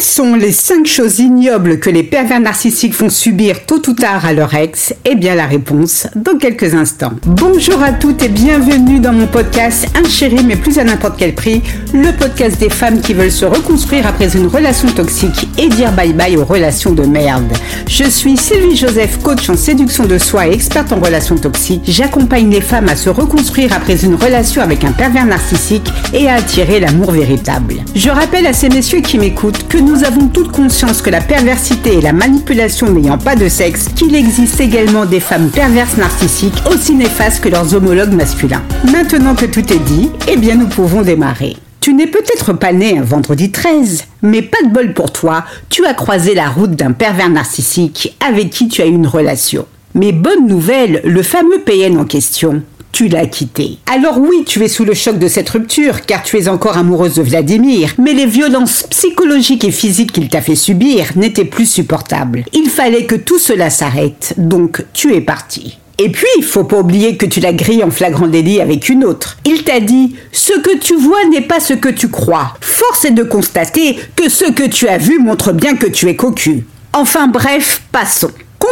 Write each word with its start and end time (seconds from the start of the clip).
Quelles 0.00 0.08
sont 0.08 0.34
les 0.34 0.52
5 0.52 0.86
choses 0.86 1.18
ignobles 1.18 1.78
que 1.78 1.90
les 1.90 2.02
pervers 2.02 2.40
narcissiques 2.40 2.94
font 2.94 3.10
subir 3.10 3.66
tôt 3.66 3.82
ou 3.86 3.92
tard 3.92 4.24
à 4.24 4.32
leur 4.32 4.54
ex? 4.54 4.94
Eh 5.04 5.14
bien 5.14 5.34
la 5.34 5.44
réponse 5.44 6.06
dans 6.16 6.38
quelques 6.38 6.72
instants. 6.72 7.12
Bonjour 7.26 7.82
à 7.82 7.92
toutes 7.92 8.22
et 8.22 8.30
bienvenue 8.30 8.98
dans 8.98 9.12
mon 9.12 9.26
podcast 9.26 9.86
Un 9.94 10.42
mais 10.46 10.56
plus 10.56 10.78
à 10.78 10.84
n'importe 10.84 11.16
quel 11.18 11.34
prix, 11.34 11.60
le 11.92 12.16
podcast 12.16 12.58
des 12.58 12.70
femmes 12.70 13.02
qui 13.02 13.12
veulent 13.12 13.30
se 13.30 13.44
reconstruire 13.44 14.06
après 14.06 14.34
une 14.34 14.46
relation 14.46 14.88
toxique 14.88 15.46
et 15.58 15.68
dire 15.68 15.92
bye 15.92 16.14
bye 16.14 16.38
aux 16.38 16.46
relations 16.46 16.92
de 16.92 17.04
merde. 17.04 17.52
Je 17.86 18.04
suis 18.04 18.38
Sylvie 18.38 18.76
Joseph, 18.76 19.18
coach 19.22 19.50
en 19.50 19.56
séduction 19.56 20.06
de 20.06 20.16
soi 20.16 20.46
et 20.46 20.52
experte 20.52 20.92
en 20.92 21.00
relations 21.00 21.36
toxiques. 21.36 21.82
J'accompagne 21.86 22.48
les 22.48 22.62
femmes 22.62 22.88
à 22.88 22.96
se 22.96 23.10
reconstruire 23.10 23.74
après 23.74 24.02
une 24.02 24.14
relation 24.14 24.62
avec 24.62 24.82
un 24.82 24.92
pervers 24.92 25.26
narcissique 25.26 25.92
et 26.14 26.26
à 26.26 26.36
attirer 26.36 26.80
l'amour 26.80 27.12
véritable. 27.12 27.74
Je 27.94 28.08
rappelle 28.08 28.46
à 28.46 28.54
ces 28.54 28.70
messieurs 28.70 29.02
qui 29.02 29.18
m'écoutent 29.18 29.68
que 29.68 29.76
nous 29.76 29.89
avons 30.04 30.28
toute 30.28 30.52
conscience 30.52 31.02
que 31.02 31.10
la 31.10 31.20
perversité 31.20 31.94
et 31.94 32.00
la 32.00 32.12
manipulation 32.12 32.90
n'ayant 32.90 33.18
pas 33.18 33.36
de 33.36 33.48
sexe, 33.48 33.88
qu'il 33.88 34.14
existe 34.14 34.60
également 34.60 35.04
des 35.04 35.20
femmes 35.20 35.50
perverses 35.50 35.96
narcissiques 35.96 36.62
aussi 36.70 36.94
néfastes 36.94 37.42
que 37.42 37.48
leurs 37.48 37.74
homologues 37.74 38.12
masculins. 38.12 38.62
Maintenant 38.90 39.34
que 39.34 39.46
tout 39.46 39.72
est 39.72 39.84
dit, 39.84 40.10
eh 40.28 40.36
bien 40.36 40.54
nous 40.54 40.68
pouvons 40.68 41.02
démarrer. 41.02 41.56
Tu 41.80 41.94
n'es 41.94 42.06
peut-être 42.06 42.52
pas 42.52 42.72
né 42.72 42.98
un 42.98 43.02
vendredi 43.02 43.50
13, 43.50 44.04
mais 44.22 44.42
pas 44.42 44.62
de 44.64 44.72
bol 44.72 44.92
pour 44.92 45.12
toi, 45.12 45.44
tu 45.68 45.84
as 45.86 45.94
croisé 45.94 46.34
la 46.34 46.48
route 46.48 46.76
d'un 46.76 46.92
pervers 46.92 47.30
narcissique 47.30 48.16
avec 48.26 48.50
qui 48.50 48.68
tu 48.68 48.82
as 48.82 48.86
eu 48.86 48.90
une 48.90 49.06
relation. 49.06 49.66
Mais 49.94 50.12
bonne 50.12 50.46
nouvelle, 50.46 51.00
le 51.04 51.22
fameux 51.22 51.60
PN 51.60 51.98
en 51.98 52.04
question, 52.04 52.62
tu 52.92 53.08
l'as 53.08 53.26
quitté. 53.26 53.78
Alors 53.92 54.18
oui, 54.18 54.44
tu 54.46 54.62
es 54.64 54.68
sous 54.68 54.84
le 54.84 54.94
choc 54.94 55.18
de 55.18 55.28
cette 55.28 55.48
rupture, 55.48 56.02
car 56.06 56.22
tu 56.22 56.38
es 56.38 56.48
encore 56.48 56.76
amoureuse 56.76 57.14
de 57.14 57.22
Vladimir, 57.22 57.94
mais 57.98 58.12
les 58.12 58.26
violences 58.26 58.84
psychologiques 58.90 59.64
et 59.64 59.70
physiques 59.70 60.12
qu'il 60.12 60.28
t'a 60.28 60.40
fait 60.40 60.56
subir 60.56 61.12
n'étaient 61.16 61.44
plus 61.44 61.66
supportables. 61.66 62.44
Il 62.52 62.70
fallait 62.70 63.06
que 63.06 63.14
tout 63.14 63.38
cela 63.38 63.70
s'arrête, 63.70 64.34
donc 64.36 64.84
tu 64.92 65.14
es 65.14 65.20
parti. 65.20 65.78
Et 66.02 66.08
puis, 66.08 66.26
il 66.38 66.44
faut 66.44 66.64
pas 66.64 66.78
oublier 66.78 67.18
que 67.18 67.26
tu 67.26 67.40
l'as 67.40 67.52
grillé 67.52 67.84
en 67.84 67.90
flagrant 67.90 68.26
délit 68.26 68.62
avec 68.62 68.88
une 68.88 69.04
autre. 69.04 69.36
Il 69.44 69.64
t'a 69.64 69.80
dit 69.80 70.16
Ce 70.32 70.58
que 70.58 70.78
tu 70.78 70.96
vois 70.96 71.26
n'est 71.26 71.42
pas 71.42 71.60
ce 71.60 71.74
que 71.74 71.90
tu 71.90 72.08
crois. 72.08 72.54
Force 72.62 73.04
est 73.04 73.10
de 73.10 73.22
constater 73.22 73.98
que 74.16 74.30
ce 74.30 74.50
que 74.50 74.66
tu 74.66 74.88
as 74.88 74.96
vu 74.96 75.18
montre 75.18 75.52
bien 75.52 75.76
que 75.76 75.86
tu 75.86 76.08
es 76.08 76.16
cocu. 76.16 76.64
Enfin 76.94 77.28
bref, 77.28 77.82
passons. 77.92 78.30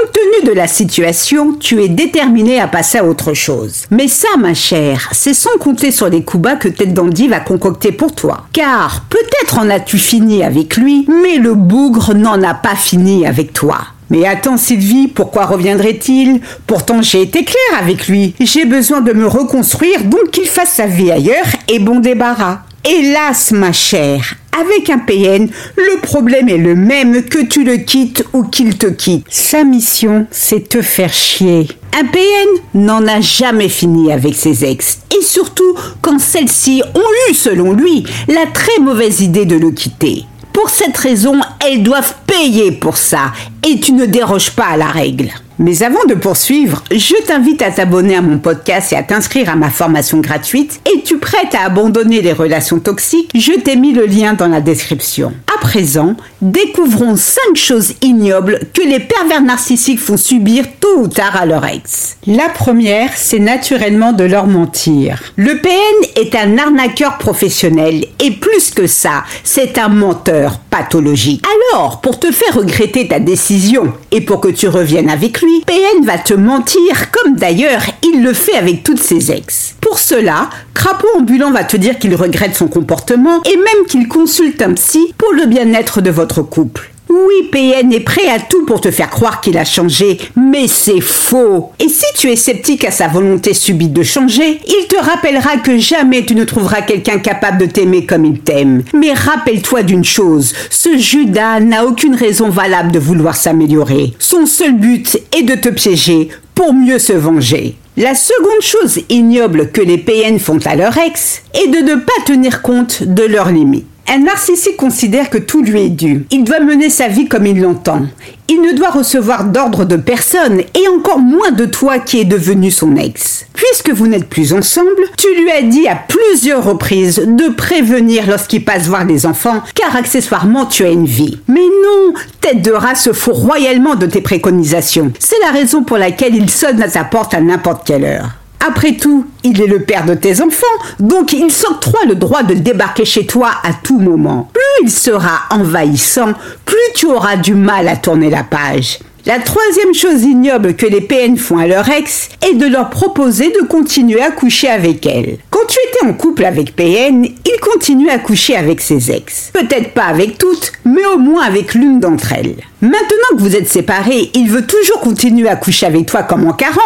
Compte 0.09 0.15
tenu 0.15 0.49
de 0.49 0.53
la 0.57 0.67
situation, 0.67 1.55
tu 1.55 1.83
es 1.83 1.89
déterminé 1.89 2.61
à 2.61 2.69
passer 2.69 2.99
à 2.99 3.05
autre 3.05 3.35
chose. 3.35 3.85
Mais 3.91 4.09
ça, 4.09 4.29
ma 4.39 4.55
chère, 4.55 5.09
c'est 5.13 5.35
sans 5.35 5.57
compter 5.59 5.91
sur 5.91 6.09
les 6.09 6.23
coups 6.23 6.43
bas 6.43 6.57
que 6.57 6.69
Tête 6.69 6.95
Dandy 6.95 7.29
va 7.29 7.41
concocter 7.41 7.93
pour 7.93 8.15
toi. 8.15 8.47
Car 8.53 9.05
peut-être 9.11 9.59
en 9.59 9.69
as-tu 9.69 9.99
fini 9.99 10.43
avec 10.43 10.77
lui, 10.77 11.07
mais 11.09 11.37
le 11.37 11.55
bougre 11.55 12.15
n'en 12.15 12.43
a 12.43 12.55
pas 12.55 12.77
fini 12.77 13.27
avec 13.27 13.53
toi. 13.53 13.79
Mais 14.11 14.27
attends 14.27 14.57
Sylvie, 14.57 15.09
pourquoi 15.09 15.47
reviendrait-il 15.47 16.41
Pourtant 16.67 17.03
j'ai 17.03 17.23
été 17.23 17.45
claire 17.45 17.81
avec 17.81 18.09
lui. 18.09 18.35
J'ai 18.41 18.65
besoin 18.65 19.01
de 19.01 19.13
me 19.13 19.27
reconstruire, 19.27 20.05
donc 20.05 20.31
qu'il 20.31 20.47
fasse 20.47 20.75
sa 20.75 20.87
vie 20.87 21.11
ailleurs 21.11 21.47
et 21.69 21.81
bon 21.81 21.99
débarras. 22.01 22.61
Hélas, 22.85 23.51
ma 23.51 23.73
chère, 23.73 24.35
avec 24.61 24.91
un 24.91 24.99
PN, 24.99 25.49
le 25.77 26.01
problème 26.01 26.49
est 26.49 26.59
le 26.59 26.75
même 26.75 27.23
que 27.25 27.45
tu 27.45 27.65
le 27.65 27.77
quittes 27.77 28.25
ou 28.33 28.45
qu'il 28.45 28.77
te 28.77 28.87
quitte. 28.87 29.27
Sa 29.29 29.65
mission, 29.65 30.27
c'est 30.31 30.69
te 30.69 30.83
faire 30.83 31.13
chier. 31.13 31.69
Un 31.99 32.05
PN 32.05 32.49
n'en 32.75 33.07
a 33.07 33.21
jamais 33.21 33.69
fini 33.69 34.13
avec 34.13 34.35
ses 34.35 34.65
ex. 34.65 35.01
Et 35.17 35.23
surtout 35.23 35.75
quand 36.03 36.19
celles-ci 36.19 36.83
ont 36.95 37.31
eu, 37.31 37.35
selon 37.35 37.73
lui, 37.73 38.05
la 38.29 38.47
très 38.47 38.81
mauvaise 38.81 39.21
idée 39.21 39.47
de 39.47 39.57
le 39.57 39.71
quitter. 39.71 40.25
Pour 40.53 40.71
cette 40.71 40.97
raison, 40.97 41.41
elles 41.65 41.83
doivent 41.83 42.15
payer 42.27 42.73
pour 42.73 42.97
ça. 42.97 43.33
Et 43.67 43.79
tu 43.79 43.93
ne 43.93 44.07
déroges 44.07 44.51
pas 44.51 44.67
à 44.67 44.77
la 44.77 44.89
règle. 44.89 45.31
Mais 45.61 45.83
avant 45.83 46.05
de 46.05 46.15
poursuivre, 46.15 46.85
je 46.93 47.21
t'invite 47.27 47.63
à 47.63 47.73
t'abonner 47.73 48.15
à 48.15 48.23
mon 48.23 48.39
podcast 48.39 48.93
et 48.93 48.97
à 48.97 49.03
t'inscrire 49.03 49.51
à 49.51 49.57
ma 49.57 49.71
formation 49.71 50.21
gratuite. 50.21 50.81
Es-tu 50.87 51.19
prête 51.19 51.53
à 51.53 51.65
abandonner 51.65 52.23
les 52.23 52.33
relations 52.33 52.79
toxiques 52.79 53.31
Je 53.35 53.59
t'ai 53.59 53.75
mis 53.75 53.93
le 53.93 54.07
lien 54.07 54.35
dans 54.35 54.47
la 54.47 54.61
description. 54.61 55.33
Présent, 55.61 56.15
découvrons 56.41 57.17
5 57.17 57.57
choses 57.57 57.95
ignobles 58.03 58.61
que 58.73 58.83
les 58.83 59.01
pervers 59.01 59.43
narcissiques 59.43 59.99
font 59.99 60.17
subir 60.17 60.65
tôt 60.81 61.01
ou 61.01 61.09
tard 61.09 61.37
à 61.37 61.47
leur 61.47 61.67
ex. 61.67 62.17
La 62.27 62.49
première, 62.49 63.11
c'est 63.17 63.39
naturellement 63.39 64.13
de 64.13 64.25
leur 64.25 64.47
mentir. 64.47 65.21
Le 65.37 65.59
PN 65.59 65.73
est 66.17 66.35
un 66.35 66.59
arnaqueur 66.59 67.19
professionnel 67.19 68.07
et 68.21 68.31
plus 68.31 68.71
que 68.71 68.87
ça, 68.87 69.25
c'est 69.45 69.79
un 69.79 69.89
menteur 69.89 70.59
pathologique. 70.71 71.45
Alors, 71.73 72.01
pour 72.01 72.19
te 72.19 72.31
faire 72.31 72.55
regretter 72.55 73.09
ta 73.09 73.19
décision 73.19 73.93
et 74.11 74.21
pour 74.21 74.41
que 74.41 74.49
tu 74.49 74.69
reviennes 74.69 75.11
avec 75.11 75.41
lui, 75.41 75.63
PN 75.67 75.88
va 76.05 76.19
te 76.19 76.35
mentir, 76.35 77.11
comme 77.11 77.37
d'ailleurs 77.37 77.83
il 78.03 78.23
le 78.23 78.33
fait 78.33 78.55
avec 78.55 78.83
toutes 78.83 79.01
ses 79.01 79.31
ex. 79.31 79.75
Pour 79.81 79.99
cela, 79.99 80.51
Crapaud 80.75 81.09
ambulant 81.19 81.51
va 81.51 81.65
te 81.65 81.77
dire 81.77 81.99
qu'il 81.99 82.15
regrette 82.15 82.55
son 82.55 82.69
comportement 82.69 83.43
et 83.45 83.57
même 83.57 83.87
qu'il 83.89 84.09
consulte 84.09 84.63
un 84.63 84.75
psy 84.75 85.15
pour 85.17 85.33
le 85.33 85.47
bien-être 85.47 86.01
de 86.01 86.11
votre 86.11 86.43
couple. 86.43 86.91
Oui, 87.11 87.49
PN 87.51 87.91
est 87.93 88.01
prêt 88.01 88.29
à 88.29 88.39
tout 88.39 88.67
pour 88.67 88.81
te 88.81 88.91
faire 88.91 89.09
croire 89.09 89.41
qu'il 89.41 89.57
a 89.57 89.65
changé, 89.65 90.19
mais 90.37 90.69
c'est 90.69 91.01
faux. 91.01 91.73
Et 91.79 91.89
si 91.89 92.05
tu 92.17 92.31
es 92.31 92.37
sceptique 92.37 92.85
à 92.85 92.91
sa 92.91 93.09
volonté 93.09 93.55
subite 93.55 93.95
de 93.95 94.03
changer, 94.03 94.61
il 94.67 94.87
te 94.89 94.97
rappellera 94.97 95.57
que 95.57 95.79
jamais 95.79 96.27
tu 96.27 96.35
ne 96.35 96.45
trouveras 96.45 96.83
quelqu'un 96.83 97.19
capable 97.19 97.59
de 97.59 97.67
t'aimer 97.67 98.05
comme 98.05 98.27
il 98.27 98.41
t'aime. 98.41 98.83
Mais 98.93 99.15
rappelle-toi 99.15 99.85
d'une 99.85 100.05
chose, 100.05 100.53
ce 100.69 100.99
Judas 100.99 101.61
n'a 101.61 101.87
aucune 101.87 102.15
raison 102.15 102.51
valable 102.51 102.93
de 102.93 102.99
vouloir 102.99 103.37
s'améliorer. 103.37 104.13
Son 104.19 104.45
seul 104.45 104.75
but 104.75 105.19
est 105.37 105.45
de 105.45 105.55
te 105.55 105.71
piéger 105.71 106.29
pour 106.55 106.75
mieux 106.75 106.99
se 106.99 107.15
venger. 107.15 107.77
La 107.97 108.15
seconde 108.15 108.63
chose 108.63 109.01
ignoble 109.09 109.71
que 109.73 109.81
les 109.81 109.99
PN 109.99 110.39
font 110.39 110.61
à 110.67 110.77
leur 110.77 110.97
ex 110.99 111.43
est 111.55 111.69
de 111.69 111.79
ne 111.79 111.97
pas 111.97 112.13
tenir 112.27 112.63
compte 112.63 113.03
de 113.03 113.25
leurs 113.25 113.51
limites. 113.51 113.87
Un 114.11 114.21
narcissique 114.21 114.79
considère 114.79 115.29
que 115.29 115.37
tout 115.37 115.63
lui 115.63 115.83
est 115.83 115.91
dû. 115.91 116.25
Il 116.31 116.43
doit 116.43 116.61
mener 116.61 116.89
sa 116.89 117.09
vie 117.09 117.29
comme 117.29 117.45
il 117.45 117.61
l'entend. 117.61 118.07
Il 118.49 118.63
ne 118.63 118.73
doit 118.73 118.89
recevoir 118.89 119.45
d'ordre 119.45 119.85
de 119.85 119.97
personne 119.97 120.61
et 120.61 120.89
encore 120.89 121.19
moins 121.19 121.51
de 121.51 121.67
toi 121.67 121.99
qui 121.99 122.19
es 122.19 122.25
devenu 122.25 122.71
son 122.71 122.97
ex. 122.97 123.45
Puisque 123.53 123.91
vous 123.91 124.07
n'êtes 124.07 124.31
plus 124.31 124.55
ensemble, 124.55 125.03
tu 125.19 125.29
lui 125.39 125.51
as 125.51 125.61
dit 125.61 125.87
à 125.87 125.97
plusieurs 126.09 126.65
reprises 126.65 127.19
de 127.19 127.51
prévenir 127.51 128.27
lorsqu'il 128.27 128.65
passe 128.65 128.87
voir 128.87 129.05
les 129.05 129.27
enfants, 129.27 129.63
car 129.75 129.95
accessoirement 129.95 130.65
tu 130.65 130.85
as 130.85 130.91
une 130.91 131.05
vie. 131.05 131.39
Mais 131.47 131.61
non, 131.61 132.15
tête 132.41 132.63
de 132.63 132.73
rat 132.73 132.95
se 132.95 133.13
fout 133.13 133.35
royalement 133.35 133.95
de 133.95 134.07
tes 134.07 134.23
préconisations. 134.23 135.13
C'est 135.19 135.41
la 135.43 135.51
raison 135.51 135.83
pour 135.83 135.99
laquelle 135.99 136.35
il 136.35 136.49
sonne 136.49 136.81
à 136.81 136.89
ta 136.89 137.05
porte 137.05 137.35
à 137.35 137.43
n'importe 137.43 137.87
quelle 137.87 138.05
heure. 138.05 138.38
Après 138.67 138.97
tout, 138.97 139.27
il 139.45 139.61
est 139.61 139.67
le 139.67 139.83
père 139.83 140.05
de 140.05 140.15
tes 140.15 140.43
enfants, 140.43 140.67
donc 140.99 141.33
il 141.33 141.51
s'octroie 141.51 142.05
le 142.07 142.17
droit 142.17 142.43
de 142.43 142.55
débarquer 142.55 143.05
chez 143.05 143.27
toi 143.27 143.51
à 143.63 143.73
tout 143.73 143.99
moment. 143.99 144.51
Plus 144.53 144.63
il 144.87 144.91
sera 144.91 145.43
envahissant, 145.51 146.33
plus 146.65 146.77
tu 146.95 147.07
auras 147.07 147.37
du 147.37 147.55
mal 147.55 147.89
à 147.89 147.97
tourner 147.97 148.31
la 148.31 148.45
page. 148.45 148.99
La 149.27 149.39
troisième 149.41 149.93
chose 149.93 150.23
ignoble 150.23 150.75
que 150.75 150.87
les 150.87 151.03
PN 151.03 151.37
font 151.37 151.59
à 151.59 151.67
leur 151.67 151.87
ex 151.91 152.31
est 152.49 152.55
de 152.55 152.67
leur 152.67 152.89
proposer 152.89 153.51
de 153.51 153.67
continuer 153.67 154.23
à 154.23 154.31
coucher 154.31 154.69
avec 154.69 155.05
elle. 155.05 155.37
Quand 155.51 155.67
tu 155.69 155.77
étais 155.89 156.07
en 156.07 156.15
couple 156.15 156.47
avec 156.47 156.75
PN, 156.75 157.25
il 157.25 157.61
continue 157.61 158.09
à 158.09 158.19
coucher 158.19 158.57
avec 158.57 158.81
ses 158.81 159.11
ex. 159.11 159.51
Peut-être 159.53 159.93
pas 159.93 160.05
avec 160.05 160.39
toutes, 160.39 160.73
mais 160.87 161.05
au 161.15 161.19
moins 161.19 161.43
avec 161.43 161.75
l'une 161.75 162.01
d'entre 162.01 162.33
elles. 162.33 162.57
Maintenant 162.81 163.37
que 163.37 163.43
vous 163.43 163.57
êtes 163.57 163.69
séparés, 163.69 164.31
il 164.35 164.49
veut 164.49 164.65
toujours 164.65 165.01
continuer 165.01 165.49
à 165.49 165.57
coucher 165.57 165.87
avec 165.87 166.07
toi 166.07 166.23
comme 166.23 166.47
en 166.47 166.53
40, 166.53 166.79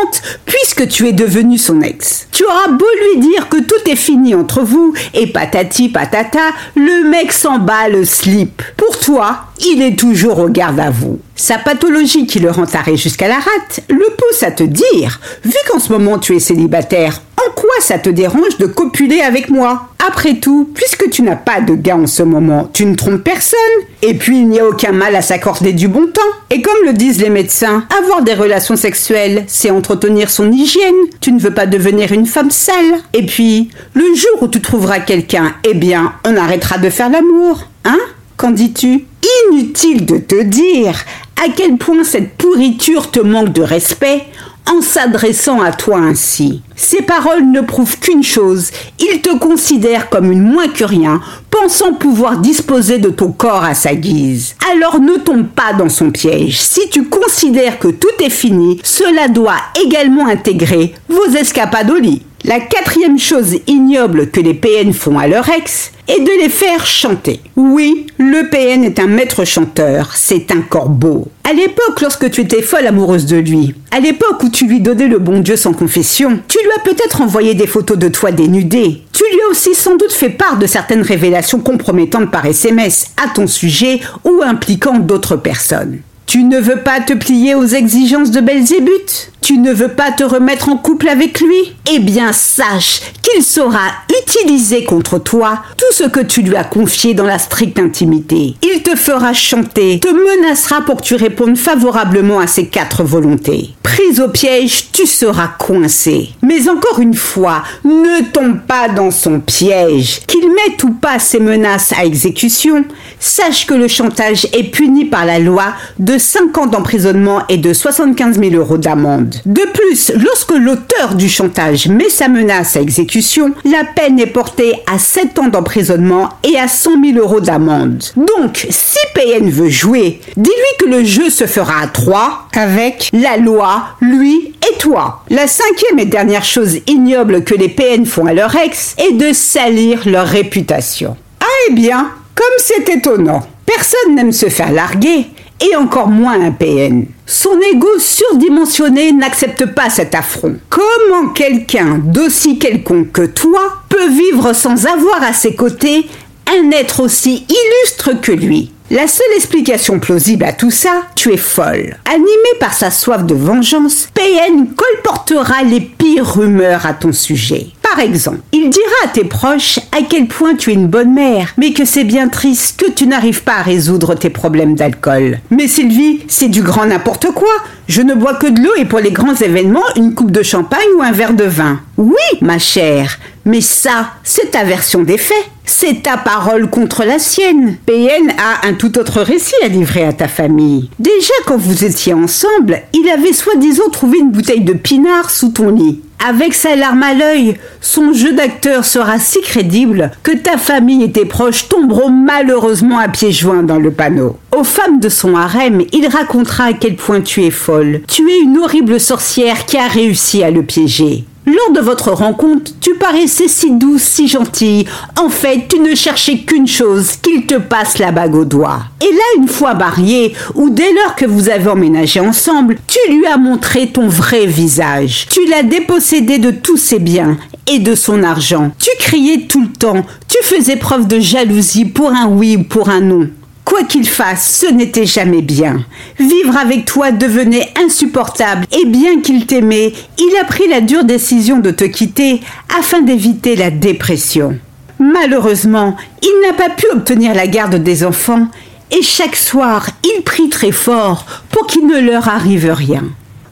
puisque 0.47 0.89
tu 0.89 1.07
es 1.07 1.13
devenu 1.13 1.59
son 1.59 1.83
ex. 1.83 2.29
Tu 2.33 2.45
auras 2.45 2.69
beau 2.69 2.87
lui 3.15 3.21
dire 3.21 3.51
que 3.51 3.59
tout 3.59 3.91
est 3.91 3.97
fini 3.97 4.35
entre 4.35 4.63
vous, 4.63 4.95
et 5.13 5.27
patati 5.27 5.91
patata, 5.91 6.41
le 6.75 7.11
mec 7.11 7.31
s'en 7.31 7.59
bat 7.59 7.91
le 7.91 8.07
slip. 8.07 8.63
Pour 8.79 8.99
toi, 8.99 9.41
il 9.61 9.83
est 9.83 9.99
toujours 9.99 10.39
au 10.39 10.49
garde 10.49 10.81
à 10.81 10.89
vous. 10.89 11.19
Sa 11.37 11.59
pathologie 11.59 12.27
qui 12.27 12.39
le 12.39 12.51
rend 12.51 12.67
taré 12.67 12.97
jusqu'à 12.97 13.29
la 13.29 13.35
rate 13.35 13.81
le 13.91 14.17
pousse 14.17 14.43
à 14.43 14.51
te 14.51 14.63
dire, 14.63 15.21
vu 15.45 15.57
qu'en 15.69 15.79
ce 15.79 15.93
moment 15.93 16.19
tu 16.19 16.35
es 16.35 16.41
célibataire, 16.41 17.21
en 17.37 17.51
quoi 17.53 17.75
ça 17.81 17.99
te 17.99 18.09
dérange 18.09 18.57
de 18.59 18.67
copuler 18.67 19.21
avec 19.21 19.51
moi? 19.51 19.89
Après 20.09 20.37
tout, 20.37 20.71
puisque 20.75 21.11
tu 21.11 21.23
n'as 21.23 21.37
pas 21.37 21.61
de 21.61 21.75
gars 21.75 21.97
en 21.97 22.07
ce 22.07 22.23
moment, 22.23 22.71
tu 22.73 22.87
ne 22.87 22.95
trompes 22.95 23.23
personne. 23.23 23.59
Et 24.05 24.15
puis 24.15 24.39
il 24.39 24.49
n'y 24.49 24.59
a 24.59 24.67
aucun 24.67 24.91
mal 24.91 25.15
à 25.15 25.23
s'accorder 25.23 25.73
du 25.73 25.87
bon 25.87 26.09
temps. 26.09 26.21
Et 26.51 26.61
comme 26.61 26.85
le 26.85 26.93
disent 26.93 27.21
les 27.21 27.31
médecins, 27.31 27.87
avoir 27.97 28.23
des 28.23 28.35
relations 28.35 28.75
sexuelles, 28.75 29.45
c'est 29.47 29.71
entretenir 29.71 30.29
son 30.29 30.51
hygiène. 30.51 30.95
Tu 31.21 31.31
ne 31.31 31.39
veux 31.39 31.55
pas 31.55 31.67
devenir 31.67 32.11
une 32.11 32.27
femme 32.27 32.51
sale. 32.51 33.01
Et 33.15 33.25
puis, 33.25 33.71
le 33.95 34.05
jour 34.15 34.43
où 34.43 34.49
tu 34.49 34.61
trouveras 34.61 34.99
quelqu'un, 34.99 35.55
eh 35.65 35.75
bien, 35.75 36.15
on 36.27 36.37
arrêtera 36.37 36.79
de 36.79 36.91
faire 36.91 37.11
l'amour. 37.11 37.69
Hein? 37.85 38.01
Qu'en 38.37 38.51
dis-tu? 38.51 39.07
Inutile 39.53 40.05
de 40.05 40.19
te 40.19 40.43
dire 40.43 41.05
à 41.45 41.49
quel 41.55 41.77
point 41.77 42.03
cette 42.03 42.37
pourriture 42.37 43.11
te 43.11 43.21
manque 43.21 43.53
de 43.53 43.63
respect 43.63 44.25
en 44.71 44.81
s'adressant 44.81 45.61
à 45.61 45.73
toi 45.73 45.99
ainsi. 45.99 46.63
Ces 46.77 47.03
paroles 47.03 47.51
ne 47.51 47.61
prouvent 47.61 47.99
qu'une 47.99 48.23
chose, 48.23 48.71
il 48.99 49.21
te 49.21 49.37
considère 49.39 50.09
comme 50.09 50.31
une 50.31 50.43
moins 50.43 50.69
que 50.69 50.85
rien, 50.85 51.21
pensant 51.51 51.93
pouvoir 51.93 52.39
disposer 52.39 52.99
de 52.99 53.11
ton 53.11 53.33
corps 53.33 53.65
à 53.65 53.75
sa 53.75 53.95
guise. 53.95 54.55
Alors 54.73 55.01
ne 55.01 55.17
tombe 55.17 55.47
pas 55.47 55.73
dans 55.73 55.89
son 55.89 56.11
piège. 56.11 56.61
Si 56.61 56.89
tu 56.91 57.05
considères 57.05 57.79
que 57.79 57.89
tout 57.89 58.23
est 58.23 58.31
fini, 58.31 58.81
cela 58.83 59.29
doit 59.29 59.59
également 59.85 60.27
intégrer 60.27 60.95
vos 61.09 61.27
escapades 61.37 61.91
au 61.91 61.97
lit. 61.97 62.23
La 62.45 62.59
quatrième 62.59 63.21
chose 63.21 63.55
ignoble 63.69 64.29
que 64.31 64.41
les 64.41 64.55
PN 64.55 64.93
font 64.93 65.17
à 65.17 65.29
leur 65.29 65.49
ex 65.49 65.93
est 66.09 66.19
de 66.19 66.43
les 66.43 66.49
faire 66.49 66.85
chanter. 66.85 67.41
Oui, 67.55 68.09
le 68.19 68.51
PN 68.51 68.83
est 68.83 68.99
un 68.99 69.07
maître 69.07 69.45
chanteur, 69.45 70.11
c'est 70.17 70.51
un 70.51 70.61
corbeau. 70.61 71.29
À 71.49 71.53
l'époque, 71.53 72.01
lorsque 72.01 72.29
tu 72.33 72.41
étais 72.41 72.61
folle 72.61 72.89
amoureuse 72.89 73.27
de 73.27 73.37
lui, 73.37 73.77
à 73.93 74.01
l'époque 74.01 74.43
où 74.43 74.49
tu 74.49 74.67
lui 74.67 74.81
donnais 74.81 75.07
le 75.07 75.21
bon 75.21 75.39
Dieu 75.39 75.57
sans 75.57 75.73
confession, 75.73 76.41
tu 76.49 76.59
lui 76.59 76.73
as 76.77 76.81
peut-être 76.81 77.21
envoyé 77.21 77.55
des 77.55 77.69
photos 77.69 77.97
de 77.97 78.09
toi 78.09 78.33
dénudée. 78.33 79.05
Tu 79.13 79.23
lui 79.33 79.41
as 79.47 79.51
aussi 79.53 79.77
sans 79.77 79.97
doute 79.97 80.13
fait 80.13 80.31
part 80.31 80.59
de 80.59 80.67
certaines 80.67 81.03
révélations 81.03 81.61
compromettantes 81.61 82.33
par 82.33 82.45
SMS 82.45 83.13
à 83.25 83.29
ton 83.29 83.47
sujet 83.47 84.01
ou 84.25 84.43
impliquant 84.43 84.99
d'autres 84.99 85.37
personnes. 85.37 86.01
Tu 86.27 86.43
ne 86.43 86.59
veux 86.59 86.83
pas 86.83 87.01
te 87.01 87.13
plier 87.13 87.55
aux 87.55 87.67
exigences 87.67 88.33
de 88.33 88.41
Belzébuth? 88.41 89.32
Tu 89.43 89.59
ne 89.59 89.73
veux 89.73 89.89
pas 89.89 90.13
te 90.13 90.23
remettre 90.23 90.69
en 90.69 90.77
couple 90.77 91.09
avec 91.09 91.41
lui? 91.41 91.75
Eh 91.93 91.99
bien, 91.99 92.33
sache 92.33 93.01
qu'il 93.23 93.43
saura 93.43 93.89
utiliser 94.23 94.85
contre 94.85 95.19
toi 95.19 95.65
tout 95.77 95.93
ce 95.93 96.05
que 96.05 96.21
tu 96.21 96.43
lui 96.43 96.55
as 96.55 96.63
confié 96.63 97.13
dans 97.13 97.27
la 97.27 97.41
stricte 97.41 97.81
intimité. 97.81 98.55
Il 98.63 98.83
te 98.85 98.95
fera 98.95 99.33
chanter, 99.33 99.99
te 99.99 100.09
menacera 100.09 100.83
pour 100.83 100.99
que 100.99 101.03
tu 101.03 101.17
répondes 101.17 101.59
favorablement 101.59 102.39
à 102.39 102.47
ses 102.47 102.67
quatre 102.67 103.03
volontés. 103.03 103.71
Prise 103.83 104.21
au 104.21 104.29
piège, 104.29 104.87
tu 104.93 105.07
seras 105.07 105.49
coincé. 105.59 106.31
Mais 106.43 106.69
encore 106.69 107.01
une 107.01 107.15
fois, 107.15 107.63
ne 107.85 108.23
tombe 108.31 108.61
pas 108.61 108.89
dans 108.89 109.11
son 109.11 109.41
piège. 109.41 110.21
Qu'il 110.27 110.49
mette 110.49 110.83
ou 110.85 110.93
pas 110.93 111.19
ses 111.19 111.41
menaces 111.41 111.93
à 111.93 112.05
exécution, 112.05 112.85
sache 113.19 113.67
que 113.67 113.75
le 113.75 113.89
chantage 113.89 114.47
est 114.53 114.71
puni 114.71 115.05
par 115.05 115.27
la 115.27 115.41
loi 115.41 115.75
de 115.99 116.17
5 116.17 116.57
ans 116.59 116.67
d'emprisonnement 116.67 117.43
et 117.49 117.59
de 117.59 117.73
75 117.73 118.39
000 118.39 118.55
euros 118.55 118.79
d'amende. 118.79 119.32
De 119.47 119.63
plus, 119.73 120.13
lorsque 120.23 120.53
l'auteur 120.53 121.15
du 121.15 121.29
chantage 121.29 121.89
met 121.89 122.09
sa 122.09 122.29
menace 122.29 122.77
à 122.77 122.81
exécution, 122.81 123.53
la 123.65 123.85
peine 123.85 124.19
est 124.19 124.27
portée 124.27 124.75
à 124.93 124.99
7 124.99 125.39
ans 125.39 125.49
d'emprisonnement 125.49 126.31
et 126.43 126.59
à 126.59 126.69
100 126.69 127.03
000 127.05 127.19
euros 127.19 127.41
d'amende. 127.41 128.03
Donc, 128.17 128.67
si 128.71 128.99
PN 129.15 129.51
veut 129.51 129.69
jouer, 129.69 130.21
dis-lui 130.37 130.77
que 130.79 130.87
le 130.87 131.05
jeu 131.05 131.31
se 131.31 131.47
fera 131.47 131.83
à 131.83 131.87
3 131.87 132.49
avec 132.57 133.11
la 133.13 133.37
loi, 133.37 133.85
lui 134.01 134.55
et 134.71 134.79
toi. 134.79 135.25
La 135.31 135.47
cinquième 135.47 135.99
et 135.99 136.07
dernière 136.07 136.45
chose 136.45 136.79
ignoble 136.87 137.45
que 137.45 137.55
les 137.55 137.69
PN 137.69 138.07
font 138.07 138.27
à 138.27 138.35
leur 138.35 138.55
ex 138.57 138.95
est 138.99 139.13
de 139.13 139.33
salir 139.33 140.03
leur 140.07 140.27
réputation. 140.27 141.17
Ah 141.41 141.47
eh 141.69 141.73
bien, 141.73 142.11
comme 142.35 142.47
c'est 142.59 142.89
étonnant. 142.89 143.47
Personne 143.67 144.15
n'aime 144.15 144.33
se 144.33 144.49
faire 144.49 144.73
larguer, 144.73 145.27
et 145.63 145.77
encore 145.77 146.09
moins 146.09 146.41
un 146.41 146.51
PN. 146.51 147.07
Son 147.35 147.59
ego 147.73 147.89
surdimensionné 147.99 149.11
n'accepte 149.11 149.65
pas 149.65 149.89
cet 149.89 150.15
affront. 150.15 150.59
Comment 150.69 151.31
quelqu'un 151.31 151.99
d'aussi 152.05 152.59
quelconque 152.59 153.11
que 153.11 153.25
toi 153.25 153.79
peut 153.89 154.11
vivre 154.11 154.53
sans 154.53 154.85
avoir 154.85 155.23
à 155.23 155.33
ses 155.33 155.55
côtés 155.55 156.07
un 156.47 156.71
être 156.73 157.01
aussi 157.01 157.47
illustre 157.49 158.21
que 158.21 158.33
lui? 158.33 158.71
La 158.91 159.09
seule 159.09 159.35
explication 159.35 159.99
plausible 159.99 160.45
à 160.45 160.53
tout 160.53 160.71
ça, 160.71 161.05
tu 161.17 161.33
es 161.33 161.39
folle. 161.39 161.97
Animé 162.05 162.59
par 162.61 162.75
sa 162.75 162.91
soif 162.91 163.25
de 163.25 163.35
vengeance, 163.35 164.09
PN 164.13 164.67
colportera 164.75 165.63
les 165.63 165.81
pires 165.81 166.35
rumeurs 166.35 166.85
à 166.85 166.93
ton 166.93 167.13
sujet. 167.13 167.69
Par 167.83 168.01
exemple, 168.01 168.41
il 168.53 168.71
dira 168.71 168.85
à 169.05 169.09
tes 169.09 169.25
proches 169.25 169.79
à 169.91 170.03
quel 170.09 170.27
point 170.27 170.55
tu 170.55 170.71
es 170.71 170.75
une 170.75 170.87
bonne 170.87 171.13
mère, 171.13 171.53
mais 171.59 171.73
que 171.73 171.85
c'est 171.85 172.05
bien 172.05 172.29
triste 172.29 172.81
que 172.81 172.91
tu 172.91 173.07
n'arrives 173.07 173.43
pas 173.43 173.57
à 173.57 173.63
résoudre 173.63 174.15
tes 174.15 174.31
problèmes 174.31 174.75
d'alcool. 174.75 175.41
Mais 175.51 175.69
Sylvie, 175.69 176.21
c'est 176.29 176.49
du 176.49 176.63
grand 176.63 176.87
n'importe 176.87 177.27
quoi. 177.33 177.53
Je 177.89 178.01
ne 178.01 178.15
bois 178.15 178.35
que 178.35 178.47
de 178.47 178.61
l'eau 178.61 178.75
et 178.79 178.85
pour 178.85 179.01
les 179.01 179.11
grands 179.11 179.35
événements, 179.35 179.83
une 179.97 180.15
coupe 180.15 180.31
de 180.31 180.43
champagne 180.43 180.81
ou 180.97 181.03
un 181.03 181.13
verre 181.13 181.35
de 181.35 181.45
vin. 181.45 181.81
Oui, 181.99 182.39
ma 182.41 182.59
chère, 182.59 183.19
mais 183.45 183.61
ça, 183.61 184.13
c'est 184.23 184.53
ta 184.53 184.65
version 184.65 185.03
des 185.03 185.19
faits. 185.19 185.51
C'est 185.65 186.03
ta 186.03 186.17
parole 186.17 186.71
contre 186.71 187.05
la 187.05 187.19
sienne. 187.19 187.77
PN 187.87 188.33
a 188.39 188.67
un 188.67 188.75
tout 188.75 188.99
autre 188.99 189.21
récit 189.21 189.55
à 189.65 189.69
livrer 189.69 190.05
à 190.05 190.13
ta 190.13 190.29
famille. 190.29 190.91
Déjà, 190.99 191.35
quand 191.47 191.57
vous 191.57 191.85
étiez 191.85 192.15
ensemble, 192.15 192.83
il 192.93 193.09
avait 193.09 193.33
soi-disant 193.33 193.89
trouvé 193.91 194.19
une 194.19 194.31
bouteille 194.31 194.63
de 194.63 194.73
pinard 194.73 195.31
sous 195.31 195.51
ton 195.51 195.71
lit. 195.71 196.01
Avec 196.25 196.55
sa 196.55 196.77
larme 196.77 197.03
à 197.03 197.15
l'œil, 197.15 197.57
son 197.81 198.13
jeu 198.13 198.33
d'acteur 198.33 198.85
sera 198.85 199.19
si 199.19 199.41
crédible 199.41 200.13
que 200.23 200.31
ta 200.31 200.57
famille 200.57 201.03
et 201.03 201.11
tes 201.11 201.25
proches 201.25 201.69
tomberont 201.69 202.11
malheureusement 202.11 202.99
à 202.99 203.09
pieds 203.09 203.33
joints 203.33 203.65
dans 203.65 203.81
le 203.81 203.91
panneau. 203.91 204.39
Aux 204.57 204.63
femmes 204.63 205.01
de 205.01 205.09
son 205.09 205.35
harem, 205.35 205.83
il 205.93 206.07
racontera 206.07 206.67
à 206.67 206.73
quel 206.75 206.95
point 206.95 207.23
tu 207.23 207.43
es 207.43 207.51
folle. 207.51 208.03
Tu 208.07 208.31
es 208.31 208.39
une 208.39 208.59
horrible 208.59 209.01
sorcière 209.01 209.67
qui 209.67 209.77
a 209.79 209.89
réussi 209.89 210.45
à 210.45 210.53
le 210.53 210.63
piéger. 210.63 211.25
Lors 211.45 211.73
de 211.75 211.81
votre 211.81 212.13
rencontre, 212.13 212.71
tu 212.81 212.95
paraissais 212.95 213.49
si 213.49 213.73
douce, 213.73 214.03
si 214.03 214.29
gentille. 214.29 214.87
En 215.21 215.29
fait, 215.29 215.67
tu 215.69 215.81
ne 215.81 215.93
cherchais 215.97 216.39
qu'une 216.39 216.69
chose, 216.69 217.17
qu'il 217.17 217.47
te 217.47 217.57
passe 217.57 217.99
la 217.99 218.13
bague 218.13 218.37
au 218.37 218.45
doigt. 218.45 218.83
Et 219.01 219.13
là, 219.13 219.43
une 219.43 219.49
fois 219.49 219.75
marié, 219.75 220.35
ou 220.55 220.71
dès 220.71 220.93
lors 220.93 221.17
que 221.17 221.27
vous 221.27 221.49
avez 221.49 221.69
emménagé 221.69 222.21
ensemble, 222.21 222.77
tu 222.87 223.13
lui 223.13 223.27
as 223.27 223.39
montré 223.39 223.89
ton 223.89 224.07
vrai 224.07 224.47
visage. 224.47 225.27
Tu 225.31 225.45
l'as 225.47 225.65
dépossédé 225.65 226.39
de 226.39 226.53
tous 226.53 226.77
ses 226.77 227.01
biens 227.01 227.37
et 227.67 227.81
de 227.81 227.97
son 227.97 228.23
argent. 228.23 228.71
Tu 228.79 228.91
criais 229.01 229.47
tout 229.49 229.63
le 229.63 229.73
temps, 229.73 230.07
tu 230.29 230.39
faisais 230.45 230.77
preuve 230.77 231.09
de 231.09 231.19
jalousie 231.19 231.87
pour 231.87 232.11
un 232.11 232.29
oui 232.29 232.57
ou 232.57 232.63
pour 232.63 232.89
un 232.89 233.01
non. 233.01 233.29
Quoi 233.65 233.85
qu'il 233.85 234.07
fasse, 234.07 234.61
ce 234.61 234.73
n'était 234.73 235.07
jamais 235.07 235.41
bien. 235.41 235.85
Vivre 236.19 236.57
avec 236.57 236.85
toi 236.85 237.13
devenait 237.13 237.73
insupportable 237.83 238.67
et 238.73 238.85
bien 238.87 239.21
qu'il 239.21 239.47
t'aimait, 239.47 239.93
il 240.19 240.37
a 240.41 240.45
pris 240.45 240.69
la 240.69 240.81
dure 240.81 241.05
décision 241.05 241.59
de 241.59 241.71
te 241.71 241.85
quitter 241.85 242.41
afin 242.79 243.03
d'éviter 243.03 243.57
la 243.57 243.71
dépression. 243.71 244.59
Malheureusement, 244.99 245.97
il 246.23 246.47
n'a 246.47 246.55
pas 246.55 246.75
pu 246.75 246.87
obtenir 246.93 247.35
la 247.35 247.47
garde 247.47 247.77
des 247.77 248.05
enfants 248.05 248.47
et 248.91 249.03
chaque 249.03 249.37
soir, 249.37 249.89
il 250.05 250.23
prie 250.23 250.49
très 250.49 250.73
fort 250.73 251.25
pour 251.51 251.67
qu'il 251.67 251.87
ne 251.87 251.99
leur 251.99 252.29
arrive 252.29 252.71
rien. 252.71 253.05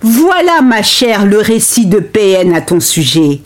Voilà, 0.02 0.62
ma 0.62 0.82
chère, 0.82 1.26
le 1.26 1.38
récit 1.38 1.84
de 1.84 1.98
PN 1.98 2.54
à 2.54 2.62
ton 2.62 2.80
sujet. 2.80 3.40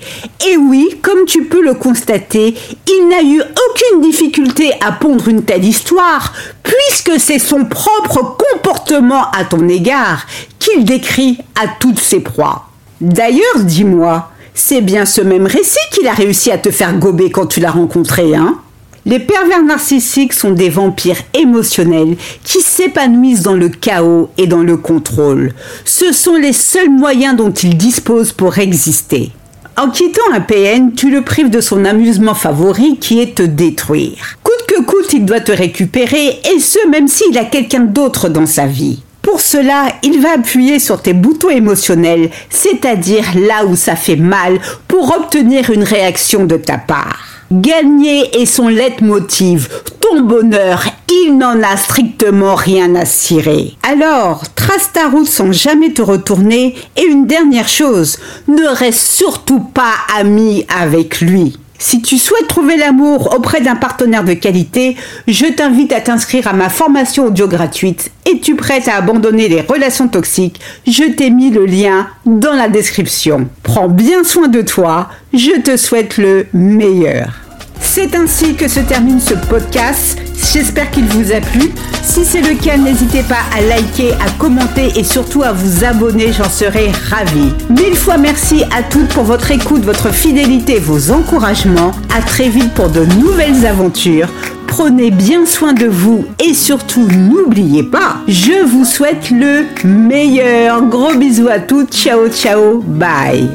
Et 0.48 0.56
oui, 0.56 1.00
comme 1.02 1.24
tu 1.26 1.44
peux 1.44 1.62
le 1.62 1.74
constater, 1.74 2.54
il 2.86 3.08
n'a 3.08 3.22
eu 3.22 3.40
aucune 3.40 4.00
difficulté 4.00 4.70
à 4.80 4.92
pondre 4.92 5.26
une 5.28 5.42
telle 5.42 5.64
histoire, 5.64 6.32
puisque 6.62 7.18
c'est 7.18 7.40
son 7.40 7.64
propre 7.64 8.36
comportement 8.52 9.30
à 9.32 9.44
ton 9.44 9.68
égard 9.68 10.26
qu'il 10.60 10.84
décrit 10.84 11.38
à 11.60 11.66
toutes 11.80 11.98
ses 11.98 12.20
proies. 12.20 12.68
D'ailleurs, 13.00 13.58
dis-moi, 13.58 14.30
c'est 14.54 14.80
bien 14.80 15.06
ce 15.06 15.22
même 15.22 15.46
récit 15.46 15.76
qu'il 15.90 16.06
a 16.06 16.12
réussi 16.12 16.52
à 16.52 16.58
te 16.58 16.70
faire 16.70 16.96
gober 16.96 17.32
quand 17.32 17.46
tu 17.46 17.58
l'as 17.58 17.72
rencontré, 17.72 18.36
hein? 18.36 18.58
Les 19.06 19.18
pervers 19.18 19.62
narcissiques 19.62 20.32
sont 20.32 20.52
des 20.52 20.70
vampires 20.70 21.20
émotionnels 21.34 22.16
qui 22.42 22.60
s'épanouissent 22.60 23.42
dans 23.42 23.54
le 23.54 23.68
chaos 23.68 24.30
et 24.38 24.46
dans 24.46 24.62
le 24.62 24.76
contrôle. 24.76 25.52
Ce 25.84 26.12
sont 26.12 26.36
les 26.36 26.54
seuls 26.54 26.90
moyens 26.90 27.36
dont 27.36 27.52
ils 27.52 27.76
disposent 27.76 28.32
pour 28.32 28.58
exister. 28.58 29.30
En 29.76 29.90
quittant 29.90 30.32
un 30.32 30.40
PN, 30.40 30.92
tu 30.94 31.10
le 31.10 31.22
prives 31.22 31.50
de 31.50 31.60
son 31.60 31.84
amusement 31.84 32.34
favori 32.34 32.96
qui 32.98 33.20
est 33.20 33.34
te 33.34 33.42
détruire. 33.42 34.38
Coûte 34.42 34.64
que 34.68 34.82
coûte, 34.82 35.12
il 35.12 35.26
doit 35.26 35.40
te 35.40 35.52
récupérer 35.52 36.40
et 36.54 36.60
ce 36.60 36.88
même 36.88 37.08
s'il 37.08 37.36
a 37.36 37.44
quelqu'un 37.44 37.80
d'autre 37.80 38.28
dans 38.28 38.46
sa 38.46 38.66
vie. 38.66 39.02
Pour 39.20 39.40
cela, 39.40 39.86
il 40.02 40.20
va 40.20 40.34
appuyer 40.34 40.78
sur 40.78 41.02
tes 41.02 41.12
boutons 41.12 41.50
émotionnels, 41.50 42.30
c'est-à-dire 42.50 43.24
là 43.34 43.64
où 43.66 43.74
ça 43.74 43.96
fait 43.96 44.16
mal, 44.16 44.60
pour 44.86 45.14
obtenir 45.16 45.70
une 45.70 45.82
réaction 45.82 46.44
de 46.44 46.56
ta 46.56 46.78
part. 46.78 47.33
Gagner 47.52 48.40
est 48.40 48.46
son 48.46 48.68
leitmotiv, 48.68 49.68
ton 50.00 50.22
bonheur, 50.22 50.84
il 51.08 51.36
n'en 51.36 51.62
a 51.62 51.76
strictement 51.76 52.54
rien 52.54 52.94
à 52.94 53.04
cirer. 53.04 53.76
Alors, 53.82 54.44
trace 54.54 54.92
ta 54.92 55.08
route 55.08 55.26
sans 55.26 55.52
jamais 55.52 55.92
te 55.92 56.02
retourner 56.02 56.74
et 56.96 57.04
une 57.04 57.26
dernière 57.26 57.68
chose, 57.68 58.18
ne 58.48 58.66
reste 58.66 59.06
surtout 59.06 59.60
pas 59.60 59.94
ami 60.16 60.66
avec 60.68 61.20
lui. 61.20 61.56
Si 61.78 62.00
tu 62.00 62.18
souhaites 62.18 62.48
trouver 62.48 62.76
l'amour 62.76 63.34
auprès 63.36 63.60
d'un 63.60 63.74
partenaire 63.74 64.24
de 64.24 64.32
qualité, 64.34 64.96
je 65.26 65.46
t'invite 65.46 65.92
à 65.92 66.00
t'inscrire 66.00 66.46
à 66.46 66.52
ma 66.52 66.68
formation 66.68 67.26
audio 67.26 67.48
gratuite. 67.48 68.10
Es-tu 68.26 68.54
prête 68.54 68.88
à 68.88 68.96
abandonner 68.96 69.48
les 69.48 69.60
relations 69.60 70.08
toxiques? 70.08 70.60
Je 70.86 71.04
t'ai 71.04 71.30
mis 71.30 71.50
le 71.50 71.66
lien 71.66 72.08
dans 72.26 72.54
la 72.54 72.68
description. 72.68 73.48
Prends 73.62 73.88
bien 73.88 74.24
soin 74.24 74.48
de 74.48 74.62
toi, 74.62 75.08
je 75.32 75.60
te 75.60 75.76
souhaite 75.76 76.16
le 76.16 76.46
meilleur. 76.52 77.40
C'est 77.80 78.14
ainsi 78.14 78.54
que 78.54 78.68
se 78.68 78.80
termine 78.80 79.20
ce 79.20 79.34
podcast. 79.34 80.18
J'espère 80.34 80.90
qu'il 80.90 81.04
vous 81.06 81.32
a 81.32 81.40
plu. 81.40 81.72
Si 82.02 82.24
c'est 82.24 82.40
le 82.40 82.54
cas, 82.54 82.76
n'hésitez 82.76 83.22
pas 83.22 83.42
à 83.56 83.60
liker, 83.60 84.12
à 84.14 84.30
commenter 84.38 84.92
et 84.96 85.04
surtout 85.04 85.42
à 85.42 85.52
vous 85.52 85.84
abonner, 85.84 86.32
j'en 86.32 86.48
serai 86.48 86.90
ravie. 87.10 87.52
Mille 87.70 87.96
fois 87.96 88.18
merci 88.18 88.62
à 88.76 88.82
toutes 88.82 89.08
pour 89.08 89.24
votre 89.24 89.50
écoute, 89.50 89.84
votre 89.84 90.12
fidélité, 90.12 90.78
vos 90.78 91.10
encouragements. 91.10 91.92
À 92.16 92.20
très 92.22 92.48
vite 92.48 92.72
pour 92.74 92.88
de 92.90 93.04
nouvelles 93.04 93.66
aventures. 93.66 94.28
Prenez 94.66 95.10
bien 95.10 95.46
soin 95.46 95.72
de 95.72 95.86
vous 95.86 96.24
et 96.44 96.52
surtout 96.52 97.06
n'oubliez 97.08 97.84
pas, 97.84 98.16
je 98.26 98.64
vous 98.66 98.84
souhaite 98.84 99.30
le 99.30 99.66
meilleur. 99.84 100.82
Gros 100.82 101.14
bisous 101.14 101.48
à 101.48 101.60
toutes. 101.60 101.94
Ciao 101.94 102.28
ciao. 102.28 102.80
Bye. 102.80 103.48